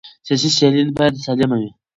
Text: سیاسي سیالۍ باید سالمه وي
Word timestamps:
سیاسي 0.25 0.49
سیالۍ 0.57 0.81
باید 0.97 1.21
سالمه 1.25 1.57
وي 1.61 1.69